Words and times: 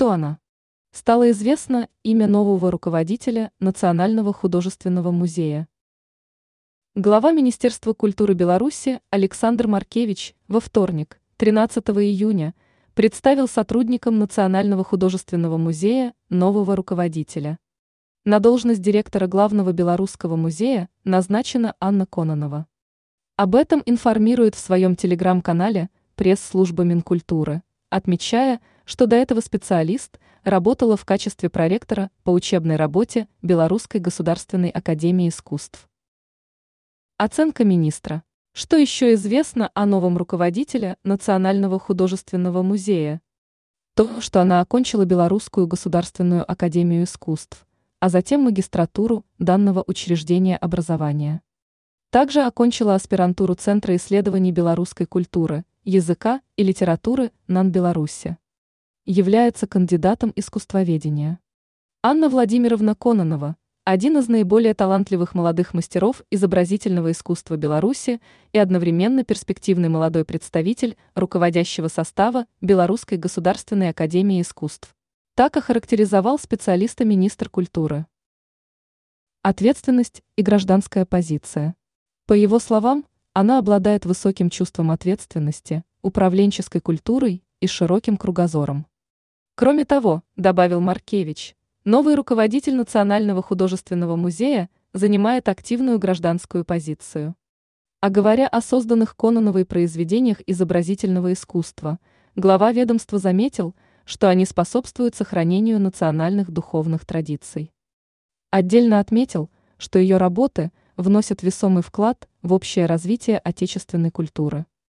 Кто 0.00 0.12
она? 0.12 0.38
Стало 0.92 1.30
известно 1.30 1.86
имя 2.04 2.26
нового 2.26 2.70
руководителя 2.70 3.52
Национального 3.60 4.32
художественного 4.32 5.10
музея. 5.10 5.68
Глава 6.94 7.32
Министерства 7.32 7.92
культуры 7.92 8.32
Беларуси 8.32 9.00
Александр 9.10 9.66
Маркевич 9.66 10.34
во 10.48 10.58
вторник, 10.60 11.20
13 11.36 11.84
июня, 11.90 12.54
представил 12.94 13.46
сотрудникам 13.46 14.18
Национального 14.18 14.84
художественного 14.84 15.58
музея 15.58 16.14
нового 16.30 16.76
руководителя. 16.76 17.58
На 18.24 18.38
должность 18.38 18.80
директора 18.80 19.26
главного 19.26 19.72
белорусского 19.72 20.36
музея 20.36 20.88
назначена 21.04 21.74
Анна 21.78 22.06
Кононова. 22.06 22.66
Об 23.36 23.54
этом 23.54 23.82
информирует 23.84 24.54
в 24.54 24.60
своем 24.60 24.96
телеграм-канале 24.96 25.90
пресс-служба 26.14 26.84
Минкультуры, 26.84 27.60
отмечая, 27.90 28.60
что 28.90 29.06
до 29.06 29.14
этого 29.14 29.38
специалист 29.38 30.18
работала 30.42 30.96
в 30.96 31.04
качестве 31.04 31.48
проректора 31.48 32.10
по 32.24 32.32
учебной 32.32 32.74
работе 32.74 33.28
Белорусской 33.40 34.00
государственной 34.00 34.68
академии 34.68 35.28
искусств. 35.28 35.88
Оценка 37.16 37.62
министра. 37.64 38.24
Что 38.52 38.76
еще 38.76 39.14
известно 39.14 39.70
о 39.74 39.86
новом 39.86 40.18
руководителе 40.18 40.96
Национального 41.04 41.78
художественного 41.78 42.62
музея? 42.62 43.20
То, 43.94 44.20
что 44.20 44.40
она 44.40 44.60
окончила 44.60 45.04
Белорусскую 45.04 45.68
государственную 45.68 46.50
академию 46.50 47.04
искусств, 47.04 47.68
а 48.00 48.08
затем 48.08 48.42
магистратуру 48.42 49.24
данного 49.38 49.84
учреждения 49.86 50.56
образования. 50.56 51.42
Также 52.10 52.40
окончила 52.40 52.96
аспирантуру 52.96 53.54
Центра 53.54 53.94
исследований 53.94 54.50
белорусской 54.50 55.06
культуры, 55.06 55.64
языка 55.84 56.40
и 56.56 56.64
литературы 56.64 57.30
НАН 57.46 57.70
Беларуси. 57.70 58.36
Является 59.12 59.66
кандидатом 59.66 60.32
искусствоведения. 60.36 61.40
Анна 62.00 62.28
Владимировна 62.28 62.94
Кононова, 62.94 63.56
один 63.82 64.16
из 64.18 64.28
наиболее 64.28 64.72
талантливых 64.72 65.34
молодых 65.34 65.74
мастеров 65.74 66.22
изобразительного 66.30 67.10
искусства 67.10 67.56
Беларуси 67.56 68.20
и 68.52 68.58
одновременно 68.58 69.24
перспективный 69.24 69.88
молодой 69.88 70.24
представитель 70.24 70.96
руководящего 71.16 71.88
состава 71.88 72.46
Белорусской 72.60 73.18
государственной 73.18 73.88
академии 73.88 74.40
искусств. 74.40 74.94
Так 75.34 75.56
охарактеризовал 75.56 76.38
специалиста 76.38 77.04
министр 77.04 77.50
культуры. 77.50 78.06
Ответственность 79.42 80.22
и 80.36 80.42
гражданская 80.42 81.04
позиция. 81.04 81.74
По 82.26 82.34
его 82.34 82.60
словам, 82.60 83.04
она 83.32 83.58
обладает 83.58 84.06
высоким 84.06 84.50
чувством 84.50 84.92
ответственности, 84.92 85.82
управленческой 86.00 86.80
культурой 86.80 87.42
и 87.58 87.66
широким 87.66 88.16
кругозором. 88.16 88.86
Кроме 89.60 89.84
того, 89.84 90.22
добавил 90.36 90.80
Маркевич, 90.80 91.54
новый 91.84 92.14
руководитель 92.14 92.76
Национального 92.76 93.42
художественного 93.42 94.16
музея 94.16 94.70
занимает 94.94 95.50
активную 95.50 95.98
гражданскую 95.98 96.64
позицию. 96.64 97.34
А 98.00 98.08
говоря 98.08 98.48
о 98.48 98.62
созданных 98.62 99.14
Кононовой 99.14 99.66
произведениях 99.66 100.40
изобразительного 100.46 101.34
искусства, 101.34 101.98
глава 102.36 102.72
ведомства 102.72 103.18
заметил, 103.18 103.74
что 104.06 104.30
они 104.30 104.46
способствуют 104.46 105.14
сохранению 105.14 105.78
национальных 105.78 106.50
духовных 106.50 107.04
традиций. 107.04 107.70
Отдельно 108.50 108.98
отметил, 108.98 109.50
что 109.76 109.98
ее 109.98 110.16
работы– 110.16 110.72
вносят 110.96 111.42
весомый 111.42 111.82
вклад 111.82 112.30
в 112.40 112.54
общее 112.54 112.86
развитие 112.86 113.36
отечественной 113.36 114.10
культуры. 114.10 114.64